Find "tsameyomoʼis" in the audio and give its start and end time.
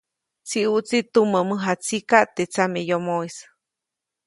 2.53-3.35